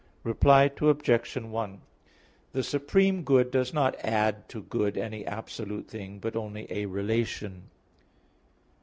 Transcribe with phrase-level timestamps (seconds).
[0.23, 1.33] Reply Obj.
[1.37, 1.81] 1:
[2.53, 7.69] The supreme good does not add to good any absolute thing, but only a relation.